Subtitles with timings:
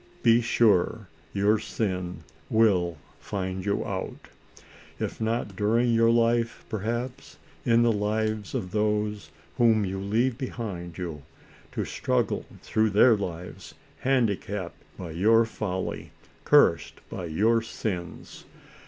[0.23, 4.29] "Be sure your sin will find you out:"
[4.99, 10.97] if not during your life, perhaps, in the lives of those, whom you leave behind
[10.97, 11.21] you,
[11.73, 16.09] to struggle through their lives, handicapped by your folly,
[16.45, 18.45] cursed by your sins.